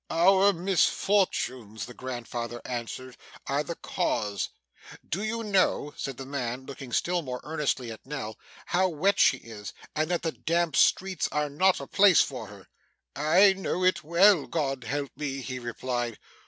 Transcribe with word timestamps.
'Our 0.09 0.51
misfortunes,' 0.51 1.85
the 1.85 1.93
grandfather 1.93 2.59
answered, 2.65 3.17
'are 3.45 3.61
the 3.61 3.75
cause.' 3.75 4.49
'Do 5.07 5.21
you 5.23 5.43
know,' 5.43 5.93
said 5.95 6.17
the 6.17 6.25
man, 6.25 6.65
looking 6.65 6.91
still 6.91 7.21
more 7.21 7.39
earnestly 7.43 7.91
at 7.91 8.03
Nell, 8.03 8.35
'how 8.65 8.87
wet 8.89 9.19
she 9.19 9.37
is, 9.37 9.73
and 9.95 10.09
that 10.09 10.23
the 10.23 10.31
damp 10.31 10.75
streets 10.75 11.27
are 11.31 11.51
not 11.51 11.79
a 11.79 11.85
place 11.85 12.19
for 12.21 12.47
her?' 12.47 12.67
'I 13.15 13.53
know 13.59 13.83
it 13.83 14.03
well, 14.03 14.47
God 14.47 14.85
help 14.85 15.11
me,' 15.15 15.39
he 15.41 15.59
replied. 15.59 16.17